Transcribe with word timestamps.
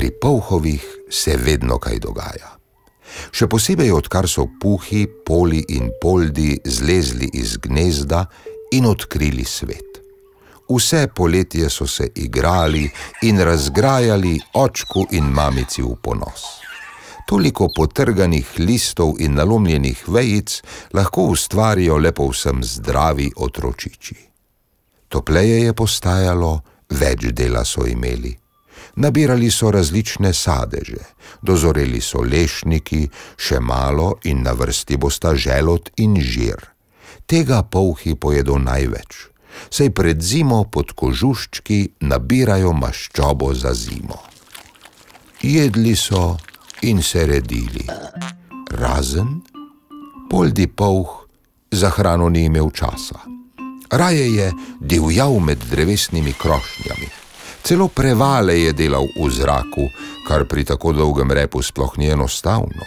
pri 0.00 0.10
polhovih 0.10 0.84
se 1.10 1.36
vedno 1.36 1.76
kaj 1.78 1.98
dogaja. 2.00 2.54
Še 3.36 3.44
posebej 3.52 3.90
odkar 3.92 4.24
so 4.32 4.46
puhi, 4.62 5.02
poli 5.28 5.60
in 5.76 5.90
poldi 6.00 6.54
zlezli 6.64 7.28
iz 7.36 7.58
gnezda 7.60 8.22
in 8.72 8.88
odkrili 8.88 9.44
svet. 9.44 10.00
Vse 10.72 11.02
poletje 11.12 11.68
so 11.68 11.84
se 11.84 12.08
igrali 12.14 12.86
in 13.28 13.44
razgrajali 13.44 14.38
očku 14.56 15.04
in 15.20 15.28
mamici 15.36 15.84
v 15.84 15.92
ponos. 16.00 16.48
Toliko 17.28 17.68
potrganih 17.68 18.56
listov 18.56 19.20
in 19.20 19.36
nalomljenih 19.36 20.08
vejic 20.08 20.62
lahko 20.96 21.28
ustvarijo 21.36 22.00
lepo 22.00 22.32
vsem 22.32 22.64
zdravi 22.64 23.32
otročiči. 23.36 24.16
Topleje 25.12 25.66
je 25.66 25.76
postajalo, 25.76 26.60
več 26.88 27.34
dela 27.36 27.68
so 27.68 27.84
imeli. 27.84 28.39
Nabirali 28.96 29.50
so 29.50 29.70
različne 29.70 30.32
sadeže, 30.34 31.00
dozoreli 31.42 32.00
so 32.00 32.22
lešniki, 32.22 33.08
še 33.36 33.60
malo 33.60 34.16
in 34.24 34.42
na 34.42 34.52
vrsti 34.52 34.96
bosta 34.96 35.34
želot 35.34 35.90
in 35.96 36.16
žir. 36.20 36.58
Tega 37.26 37.62
polhi 37.62 38.14
pojedo 38.14 38.58
največ, 38.58 39.30
saj 39.70 39.92
pred 39.94 40.22
zimo 40.22 40.64
pod 40.64 40.92
kožuščki 40.98 42.00
nabirajo 42.00 42.72
maščobo 42.72 43.54
za 43.54 43.74
zimo. 43.74 44.18
Jedli 45.42 45.94
so 45.96 46.36
in 46.82 47.02
se 47.02 47.26
redili, 47.26 47.86
razen 48.76 49.40
poldi 50.30 50.66
polh 50.66 51.26
za 51.70 51.90
hrano 51.90 52.28
ni 52.28 52.44
imel 52.50 52.70
časa. 52.70 53.22
Raje 53.90 54.26
je 54.34 54.52
divjal 54.80 55.38
med 55.40 55.58
drevesnimi 55.70 56.32
krošnjami 56.32 57.19
celo 57.62 57.88
prevale 57.88 58.58
je 58.60 58.72
delal 58.72 59.06
v 59.16 59.30
zraku, 59.30 59.88
kar 60.26 60.44
pri 60.44 60.64
tako 60.64 60.92
dolgem 60.92 61.30
repu 61.32 61.62
sploh 61.62 61.98
ni 61.98 62.10
enostavno. 62.10 62.86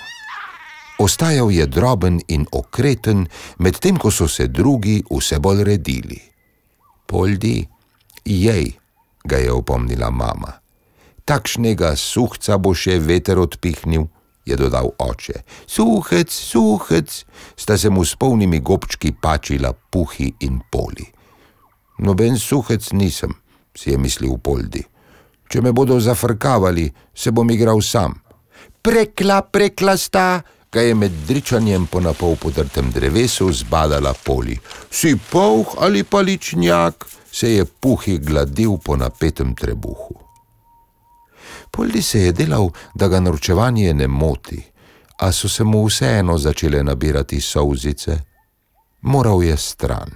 Ostajal 1.00 1.52
je 1.52 1.66
droben 1.66 2.22
in 2.28 2.46
okreten, 2.52 3.28
medtem 3.58 3.98
ko 3.98 4.12
so 4.12 4.28
se 4.28 4.48
drugi 4.48 5.04
vse 5.10 5.40
bolj 5.40 5.64
redili. 5.64 6.20
Poldi, 7.06 7.68
jej, 8.26 8.72
ga 9.26 9.38
je 9.38 9.52
opomnila 9.52 10.10
mama. 10.10 10.54
Takšnega 11.26 11.96
suhca 11.96 12.58
bo 12.58 12.74
še 12.76 13.00
veter 13.00 13.40
odpihnil, 13.40 14.08
je 14.46 14.56
dodal 14.60 14.92
oče. 15.00 15.44
Suhec, 15.68 16.32
suhec, 16.32 17.26
sta 17.56 17.78
se 17.78 17.90
mu 17.90 18.06
s 18.06 18.16
polnimi 18.16 18.60
gobčki 18.60 19.14
pačila 19.22 19.74
puhi 19.74 20.34
in 20.40 20.60
poli. 20.72 21.08
Noben 22.04 22.40
suhec 22.40 22.92
nisem, 22.92 23.32
si 23.78 23.92
je 23.92 23.98
mislil 23.98 24.38
Poldi. 24.38 24.84
Če 25.50 25.62
me 25.62 25.72
bodo 25.72 26.00
zafrkavali, 26.00 26.88
se 27.14 27.32
bom 27.32 27.50
igral 27.52 27.82
sam. 27.82 28.16
Prekla, 28.82 29.42
prekla 29.42 29.98
sta, 29.98 30.42
ga 30.74 30.82
je 30.82 30.96
med 30.96 31.12
dričanjem 31.28 31.86
po 31.88 32.02
napol 32.02 32.36
podrtem 32.36 32.90
drevesu 32.92 33.52
zbadala 33.54 34.14
poli. 34.26 34.58
Si 34.90 35.14
polh 35.32 35.76
ali 35.78 36.04
paličnjak, 36.04 37.06
se 37.32 37.54
je 37.54 37.66
puhi 37.66 38.18
gladil 38.18 38.78
po 38.78 38.96
napetem 38.98 39.56
trebuhu. 39.56 40.18
Poldi 41.72 42.02
se 42.02 42.20
je 42.20 42.32
delal, 42.32 42.70
da 42.96 43.08
ga 43.08 43.20
naročevanje 43.20 43.94
ne 43.94 44.08
moti, 44.08 44.62
a 45.18 45.32
so 45.32 45.50
se 45.50 45.64
mu 45.64 45.86
vseeno 45.86 46.38
začele 46.38 46.84
nabirati 46.84 47.42
solzice. 47.42 48.18
Moral 49.02 49.44
je 49.44 49.58
stran. 49.58 50.12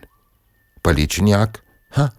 Paličnjak, 0.81 1.63
ha, 1.89 2.09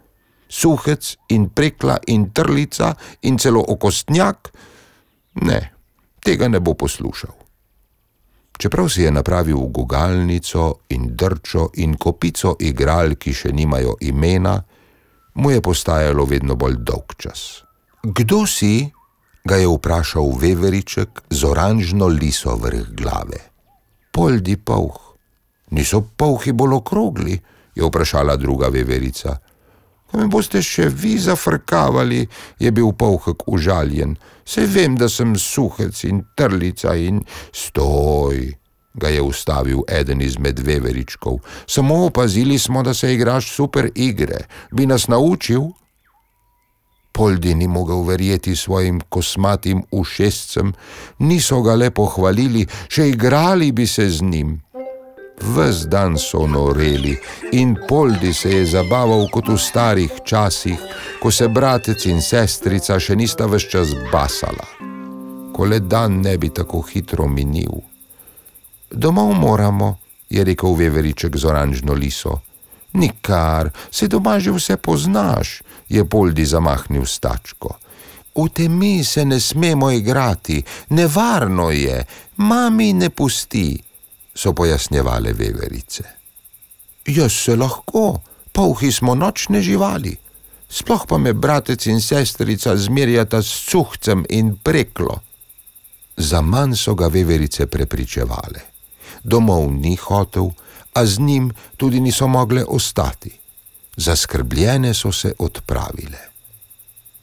suhec 0.48 1.16
in 1.28 1.48
prekla 1.54 1.98
in 2.06 2.32
trlica 2.32 2.94
in 3.20 3.38
celo 3.38 3.64
okostnjak, 3.68 4.52
ne, 5.44 5.60
tega 6.24 6.48
ne 6.48 6.60
bo 6.60 6.74
poslušal. 6.74 7.34
Čeprav 8.58 8.88
si 8.90 9.02
je 9.02 9.10
napravil 9.14 9.58
gugalnico 9.70 10.80
in 10.88 11.14
drčo 11.14 11.70
in 11.74 11.94
kopico 11.94 12.56
igral, 12.58 13.14
ki 13.14 13.30
še 13.32 13.52
nimajo 13.54 13.94
imena, 14.02 14.58
mu 15.38 15.50
je 15.54 15.62
postajalo 15.62 16.24
vedno 16.26 16.56
bolj 16.58 16.80
dolg 16.82 17.14
čas. 17.18 17.62
Kdo 18.02 18.46
si? 18.46 18.90
ga 19.48 19.56
je 19.56 19.68
vprašal 19.70 20.34
veveriček 20.36 21.30
z 21.30 21.44
oranžno 21.44 22.08
liso 22.12 22.52
vrh 22.60 22.90
glave. 22.92 23.38
Poldi 24.12 24.58
polh. 24.60 24.98
Niso 25.70 26.02
polhi 26.02 26.52
bolj 26.52 26.74
okrogli? 26.82 27.38
je 27.74 27.86
vprašala 27.86 28.36
druga 28.36 28.68
veverica. 28.68 29.38
Ko 30.08 30.18
me 30.18 30.26
boste 30.32 30.62
še 30.64 30.88
vi 30.88 31.18
zafrkavali, 31.20 32.22
je 32.58 32.70
bil 32.72 32.92
polhek 32.96 33.44
užaljen. 33.46 34.16
Se 34.48 34.64
vem, 34.66 34.96
da 34.96 35.08
sem 35.08 35.34
suhec 35.36 36.04
in 36.08 36.22
trlica 36.36 36.94
in 36.96 37.20
stoj, 37.52 38.54
ga 38.94 39.08
je 39.12 39.22
ustavil 39.22 39.82
eden 39.88 40.22
izmed 40.24 40.58
veveričkov. 40.64 41.38
Samo 41.66 42.04
opazili 42.06 42.58
smo, 42.58 42.82
da 42.82 42.94
se 42.94 43.12
igraš 43.14 43.52
super 43.52 43.90
igre. 43.94 44.46
Bi 44.72 44.86
nas 44.86 45.08
naučil? 45.08 45.68
Poldi 47.12 47.54
ni 47.54 47.68
mogel 47.68 48.02
verjeti 48.02 48.56
svojim 48.56 49.00
kosmatim 49.08 49.82
ušescem, 49.90 50.72
niso 51.18 51.60
ga 51.62 51.74
le 51.74 51.90
pohvalili, 51.90 52.66
še 52.88 53.08
igrali 53.08 53.72
bi 53.72 53.86
se 53.86 54.06
z 54.10 54.22
njim. 54.22 54.60
Ves 55.40 55.86
dan 55.86 56.18
so 56.18 56.46
noreli 56.46 57.18
in 57.52 57.76
Poldi 57.88 58.34
se 58.34 58.50
je 58.50 58.66
zabaval 58.66 59.28
kot 59.30 59.48
v 59.48 59.58
starih 59.58 60.12
časih, 60.24 60.78
ko 61.22 61.30
se 61.30 61.48
bratec 61.48 62.06
in 62.10 62.20
sestrica 62.22 62.98
še 62.98 63.16
nista 63.16 63.46
več 63.46 63.68
čas 63.70 63.94
basala. 64.12 64.66
Ko 65.54 65.64
le 65.64 65.80
dan 65.80 66.20
ne 66.22 66.34
bi 66.38 66.50
tako 66.50 66.82
hitro 66.82 67.28
minil. 67.30 67.78
Domov 68.90 69.34
moramo, 69.38 69.98
je 70.28 70.44
rekel 70.44 70.74
Veveriček 70.74 71.36
z 71.36 71.44
oranžno 71.44 71.94
liso. 71.94 72.40
Nikar, 72.98 73.70
se 73.90 74.08
doma 74.08 74.38
že 74.40 74.50
vse 74.50 74.76
poznaš, 74.76 75.62
je 75.88 76.04
Poldi 76.04 76.44
zamahnil 76.44 77.06
stačko. 77.06 77.78
V 78.38 78.48
temi 78.54 79.04
se 79.04 79.24
ne 79.24 79.40
smemo 79.40 79.90
igrati, 79.90 80.62
nevarno 80.94 81.70
je, 81.70 82.06
mami 82.36 82.92
ne 82.92 83.10
pusti 83.10 83.87
so 84.38 84.52
pojasnjevale 84.52 85.32
veverice. 85.32 86.04
Jaz 87.06 87.32
se 87.32 87.56
lahko, 87.56 88.20
polhi 88.52 88.92
smo 88.92 89.14
nočne 89.14 89.62
živali, 89.62 90.16
sploh 90.68 91.06
pa 91.08 91.18
me 91.18 91.32
bratec 91.32 91.86
in 91.86 92.00
sestrica 92.00 92.76
zmerjata 92.76 93.42
s 93.42 93.66
cuhcem 93.70 94.22
in 94.28 94.54
preklo. 94.62 95.20
Za 96.16 96.40
manj 96.40 96.76
so 96.76 96.94
ga 96.94 97.08
veverice 97.08 97.66
prepričevale. 97.66 98.62
Domov 99.24 99.72
ni 99.72 99.96
hotel, 99.96 100.50
a 100.94 101.06
z 101.06 101.18
njim 101.18 101.50
tudi 101.76 102.00
niso 102.00 102.26
mogle 102.26 102.64
ostati. 102.68 103.30
Zaskrbljene 103.96 104.94
so 104.94 105.12
se 105.12 105.32
odpravile. 105.38 106.18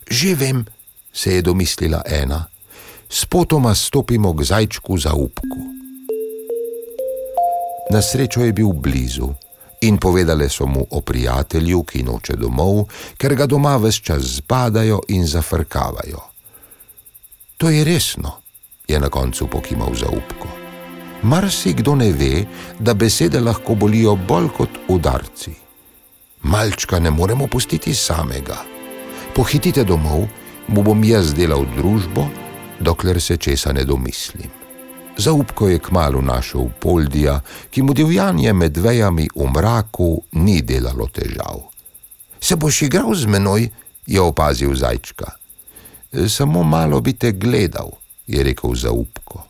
Že 0.09 0.35
vem, 0.35 0.65
se 1.13 1.35
je 1.35 1.41
domislila 1.41 2.01
ena, 2.05 2.45
spotoma 3.09 3.75
stopimo 3.75 4.33
k 4.33 4.43
zajčku 4.43 4.97
za 4.97 5.13
upku. 5.13 5.75
Na 7.90 8.01
srečo 8.01 8.41
je 8.41 8.53
bil 8.53 8.73
blizu 8.73 9.29
in 9.81 9.97
povedali 9.97 10.50
so 10.50 10.66
mu 10.66 10.88
o 10.91 11.01
prijatelju, 11.01 11.84
ki 11.84 12.03
noče 12.03 12.35
domov, 12.35 12.88
ker 13.18 13.35
ga 13.35 13.46
doma 13.46 13.78
vse 13.78 14.01
čas 14.01 14.22
zbadajo 14.22 15.00
in 15.07 15.28
zafrkavajo. 15.28 16.22
To 17.57 17.69
je 17.69 17.84
resno, 17.84 18.31
je 18.88 19.00
na 19.00 19.09
koncu 19.09 19.47
pokimal 19.47 19.94
zaupko. 19.94 20.47
Mar 21.24 21.51
si 21.51 21.74
kdo 21.74 21.95
ne 21.95 22.12
ve, 22.12 22.45
da 22.79 22.94
besede 22.94 23.40
lahko 23.40 23.75
bolijo 23.75 24.16
bolj 24.16 24.50
kot 24.57 24.69
udarci. 24.88 25.53
Malčka 26.44 27.00
ne 27.00 27.12
moremo 27.12 27.47
pustiti 27.47 27.94
samega. 27.94 28.57
Pohitite 29.36 29.83
domov, 29.83 30.27
mu 30.68 30.83
bom 30.83 31.04
jaz 31.04 31.33
delal 31.33 31.65
družbo, 31.77 32.27
dokler 32.80 33.21
se 33.21 33.38
česa 33.38 33.74
ne 33.74 33.83
domislim. 33.83 34.64
Zaupko 35.17 35.67
je 35.67 35.79
kmalo 35.79 36.21
našel 36.21 36.67
Poldija, 36.79 37.39
ki 37.71 37.81
mu 37.81 37.94
divjanje 37.94 38.53
med 38.53 38.77
vejami 38.77 39.27
v 39.35 39.47
mraku 39.47 40.21
ni 40.31 40.62
delalo 40.62 41.07
težav. 41.07 41.71
Se 42.41 42.56
boš 42.56 42.81
igral 42.81 43.15
z 43.15 43.25
menoj? 43.25 43.69
je 44.06 44.21
opazil 44.21 44.75
zajčka. 44.75 45.31
Samo 46.29 46.63
malo 46.63 47.01
bi 47.01 47.13
te 47.13 47.31
gledal, 47.31 47.91
je 48.27 48.44
rekel 48.44 48.75
Zaupko. 48.75 49.44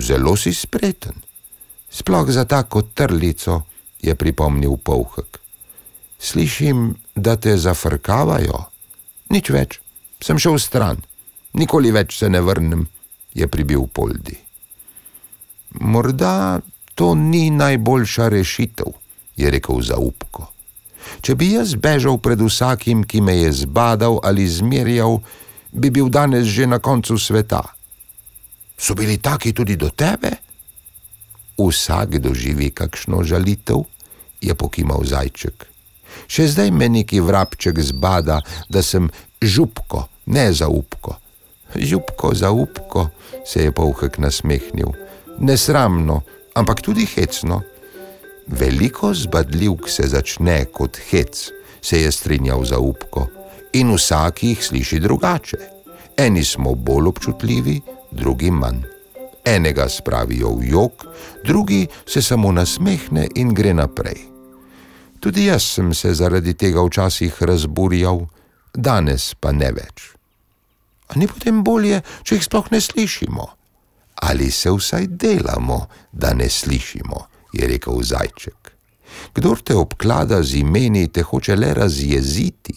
Zelo 0.00 0.36
si 0.36 0.54
spreten. 0.54 1.12
Sploh 1.90 2.30
za 2.30 2.44
tako 2.44 2.82
trlico, 2.82 3.62
je 4.02 4.14
pripomnil 4.14 4.76
Povhek. 4.76 5.38
Slišim, 6.18 6.94
da 7.14 7.36
te 7.36 7.56
zafrkavajo. 7.56 8.64
Nič 9.30 9.50
več, 9.50 9.80
sem 10.22 10.38
šel 10.38 10.58
stran, 10.58 11.02
nikoli 11.52 11.92
več 11.92 12.18
se 12.18 12.28
ne 12.28 12.40
vrnem, 12.40 12.86
je 13.34 13.48
pribil 13.48 13.86
Poldi. 13.86 14.47
Morda 15.70 16.60
to 16.94 17.14
ni 17.14 17.50
najboljša 17.50 18.28
rešitev, 18.28 18.92
je 19.36 19.50
rekel 19.50 19.82
zaupko. 19.82 20.48
Če 21.22 21.34
bi 21.34 21.52
jaz 21.54 21.74
bežal 21.74 22.18
pred 22.22 22.40
vsakim, 22.42 23.04
ki 23.04 23.20
me 23.20 23.36
je 23.38 23.52
zbadal 23.64 24.20
ali 24.24 24.48
zmerjal, 24.48 25.20
bi 25.72 25.90
bil 25.90 26.08
danes 26.12 26.48
že 26.48 26.66
na 26.66 26.78
koncu 26.78 27.18
sveta. 27.18 27.62
So 28.78 28.94
bili 28.94 29.18
taki 29.18 29.52
tudi 29.52 29.76
do 29.76 29.90
tebe? 29.90 30.30
Vsak 31.58 32.18
doživi 32.22 32.70
kakšno 32.70 33.24
žalitev, 33.26 33.82
je 34.40 34.54
pokimal 34.54 35.02
zajček. 35.02 35.66
Še 36.30 36.46
zdaj 36.54 36.70
me 36.70 36.86
neki 36.88 37.20
vrabček 37.20 37.78
zbada, 37.82 38.38
da 38.70 38.82
sem 38.82 39.10
župko, 39.42 40.06
ne 40.30 40.52
zaupko. 40.54 41.18
Župko, 41.74 42.32
zaupko, 42.34 43.10
se 43.44 43.66
je 43.66 43.74
povhek 43.74 44.18
nasmehnil. 44.22 44.94
Nesramno, 45.40 46.22
ampak 46.54 46.82
tudi 46.82 47.06
hecno. 47.06 47.62
Veliko 48.46 49.14
zbadljivk 49.14 49.88
se 49.88 50.08
začne 50.08 50.64
kot 50.64 50.98
hec, 51.10 51.50
se 51.80 52.00
je 52.00 52.12
strinjal 52.12 52.64
zaupko, 52.64 53.26
in 53.72 53.92
vsak 53.94 54.42
jih 54.42 54.64
sliši 54.64 55.00
drugače. 55.00 55.58
Eni 56.16 56.44
smo 56.44 56.74
bolj 56.74 57.08
občutljivi, 57.08 57.80
drugi 58.10 58.50
manj. 58.50 58.82
Enega 59.44 59.88
spravijo 59.88 60.54
v 60.54 60.70
jog, 60.70 61.06
drugi 61.44 61.86
se 62.06 62.22
samo 62.22 62.52
nasmehne 62.52 63.28
in 63.34 63.54
gre 63.54 63.74
naprej. 63.74 64.18
Tudi 65.20 65.46
jaz 65.46 65.62
sem 65.62 65.94
se 65.94 66.14
zaradi 66.14 66.54
tega 66.54 66.82
včasih 66.82 67.42
razburjal, 67.42 68.26
danes 68.74 69.34
pa 69.34 69.52
ne 69.52 69.70
več. 69.72 70.12
A 71.08 71.16
ni 71.16 71.26
potem 71.26 71.62
bolje, 71.64 72.02
če 72.22 72.36
jih 72.36 72.44
sploh 72.44 72.70
ne 72.70 72.80
slišimo? 72.80 73.57
Ali 74.22 74.50
se 74.50 74.70
vsaj 74.70 75.06
delamo, 75.06 75.86
da 76.12 76.34
ne 76.34 76.48
slišimo, 76.48 77.26
je 77.52 77.68
rekel 77.68 78.02
zajček. 78.02 78.72
Kdor 79.34 79.62
te 79.62 79.76
obklada 79.76 80.42
z 80.42 80.62
imeni, 80.62 81.08
te 81.08 81.22
hoče 81.22 81.56
le 81.56 81.74
razjeziti. 81.74 82.74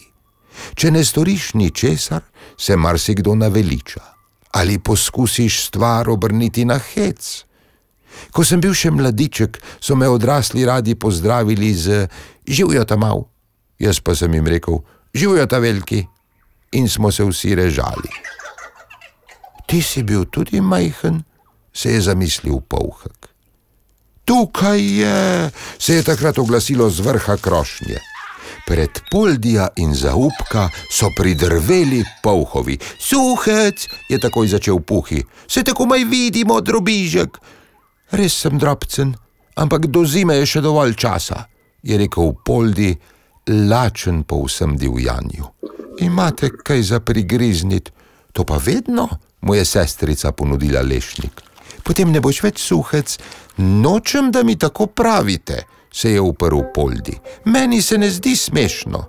Če 0.74 0.90
ne 0.90 1.04
storiš 1.04 1.54
ničesar, 1.54 2.22
se 2.58 2.76
marsikdo 2.76 3.34
naveliča. 3.34 4.00
Ali 4.52 4.78
poskusiš 4.78 5.66
stvar 5.66 6.10
obrniti 6.10 6.64
na 6.64 6.78
hec? 6.78 7.44
Ko 8.32 8.44
sem 8.44 8.60
bil 8.60 8.74
še 8.76 8.92
mladiček, 8.92 9.58
so 9.80 9.96
me 9.96 10.08
odrasli 10.08 10.66
radi 10.68 10.94
pozdravili 10.94 11.72
z 11.74 12.06
živijo 12.46 12.84
tam 12.84 13.00
mal. 13.00 13.24
Jaz 13.80 14.00
pa 14.00 14.14
sem 14.14 14.34
jim 14.34 14.46
rekel: 14.46 14.82
živijo 15.14 15.46
ta 15.46 15.58
veliki 15.58 16.04
in 16.72 16.88
smo 16.88 17.10
se 17.12 17.24
vsi 17.24 17.54
režali. 17.54 18.12
Ti 19.66 19.82
si 19.82 20.02
bil 20.02 20.24
tudi 20.24 20.60
majhen, 20.60 21.22
se 21.72 21.92
je 21.92 22.00
zamislil 22.00 22.60
povhek. 22.60 23.28
Tukaj 24.24 24.80
je, 24.80 25.50
se 25.78 25.94
je 25.94 26.02
takrat 26.02 26.38
oglasilo 26.38 26.90
z 26.90 27.00
vrha 27.00 27.36
krošnje. 27.36 27.98
Pred 28.66 29.00
Poldija 29.10 29.68
in 29.76 29.94
zaupka 29.94 30.68
so 30.90 31.10
pridrveli 31.16 32.04
povhovi. 32.22 32.78
Suhec 32.98 33.88
je 34.08 34.18
takoj 34.20 34.48
začel 34.48 34.78
puhi, 34.78 35.24
se 35.48 35.62
tako 35.62 35.86
maj 35.86 36.04
vidimo, 36.04 36.60
drobižek. 36.60 37.38
Res 38.10 38.34
sem 38.44 38.58
drobcen, 38.58 39.14
ampak 39.56 39.86
do 39.86 40.04
zime 40.04 40.36
je 40.36 40.46
še 40.46 40.60
dovolj 40.60 40.94
časa, 40.94 41.48
je 41.82 41.98
rekel 41.98 42.36
Poldi, 42.44 42.94
lačen 43.48 44.22
po 44.22 44.44
vsem 44.46 44.76
divjanju. 44.78 45.48
Imate 45.98 46.52
kaj 46.62 46.82
za 46.82 47.00
prigriznit, 47.00 47.90
to 48.32 48.44
pa 48.44 48.60
vedno, 48.62 49.08
mu 49.40 49.54
je 49.54 49.64
sestrica 49.64 50.32
ponudila 50.32 50.80
lešnik. 50.80 51.51
Potem 51.82 52.12
ne 52.12 52.20
boš 52.20 52.42
več 52.42 52.62
suhec, 52.62 53.18
nočem, 53.58 54.30
da 54.30 54.42
mi 54.42 54.56
tako 54.58 54.86
pravite 54.86 55.64
se 55.92 56.12
je 56.12 56.20
uprl 56.20 56.60
Poldi. 56.74 57.18
Meni 57.44 57.82
se 57.82 57.98
ne 57.98 58.10
zdi 58.10 58.36
smešno. 58.36 59.04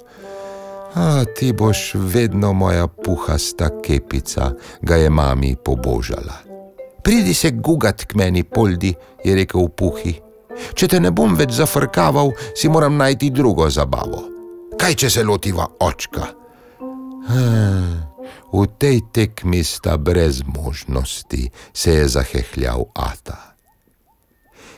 A 0.96 1.26
ti 1.26 1.54
boš 1.54 1.92
vedno 1.94 2.54
moja 2.54 2.88
puhasta 2.88 3.70
kepica, 3.82 4.52
ga 4.82 4.96
je 4.96 5.10
mami 5.10 5.56
pobožala. 5.66 6.34
Pridi 7.04 7.34
se 7.34 7.52
gugat 7.52 8.06
k 8.06 8.16
meni, 8.16 8.44
Poldi, 8.44 8.94
je 9.24 9.36
rekel 9.36 9.68
Puhi. 9.68 10.20
Če 10.74 10.88
te 10.88 11.00
ne 11.00 11.12
bom 11.12 11.34
več 11.36 11.58
zafrkaval, 11.58 12.32
si 12.56 12.70
moram 12.70 12.98
najti 12.98 13.32
drugo 13.34 13.70
zabavo. 13.70 14.24
Kaj 14.80 14.96
če 14.96 15.10
se 15.10 15.24
lotiva 15.24 15.66
očka? 15.80 16.30
V 18.54 18.70
tej 18.78 19.02
tekmi 19.10 19.64
sta 19.66 19.98
brez 19.98 20.46
možnosti, 20.46 21.50
se 21.74 21.92
je 21.92 22.08
zahehljal 22.08 22.86
Ata. 22.94 23.58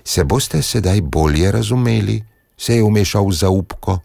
Se 0.03 0.23
boste 0.23 0.61
sedaj 0.61 1.01
bolje 1.01 1.51
razumeli, 1.51 2.23
se 2.57 2.75
je 2.75 2.83
umešal 2.83 3.31
zaupko. 3.31 3.99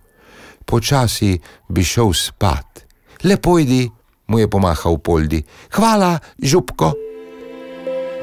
Počasi 0.64 1.38
bi 1.68 1.84
šel 1.84 2.12
spat. 2.12 2.82
Lepo 3.24 3.58
idi, 3.58 3.90
mu 4.26 4.38
je 4.38 4.50
pomahal 4.50 4.98
Poldi. 4.98 5.42
Hvala, 5.70 6.18
župko. 6.42 6.92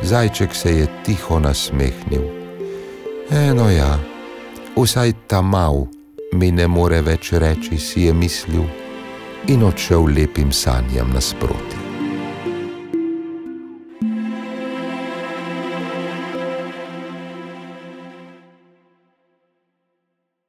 Zajček 0.03 0.55
se 0.55 0.71
je 0.71 0.87
tiho 1.05 1.39
nasmehnil. 1.39 2.27
Eno 3.31 3.69
ja, 3.71 3.99
vsaj 4.75 5.13
ta 5.27 5.41
mal 5.41 5.87
mi 6.33 6.51
ne 6.51 6.67
more 6.67 7.01
več 7.01 7.31
reči, 7.31 7.79
si 7.79 8.07
je 8.07 8.13
mislil 8.13 8.86
in 9.47 9.63
odšel 9.63 10.07
lepim 10.11 10.51
sanjam 10.51 11.11
nasprot. 11.13 11.66